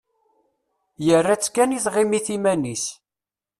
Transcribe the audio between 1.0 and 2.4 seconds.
Yerra-tt kan i tɣimit